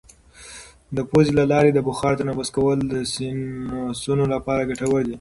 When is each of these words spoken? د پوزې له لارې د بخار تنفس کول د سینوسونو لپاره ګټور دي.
د 0.95 0.97
پوزې 1.09 1.31
له 1.39 1.45
لارې 1.51 1.71
د 1.73 1.79
بخار 1.87 2.13
تنفس 2.19 2.49
کول 2.55 2.77
د 2.85 2.93
سینوسونو 3.13 4.23
لپاره 4.33 4.67
ګټور 4.69 5.01
دي. 5.03 5.09